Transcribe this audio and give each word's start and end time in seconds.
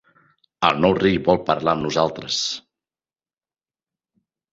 El 0.69 0.77
nou 0.85 0.95
rei 0.99 1.19
vol 1.27 1.37
parlar 1.49 1.75
amb 1.79 1.85
nosaltres. 1.87 2.39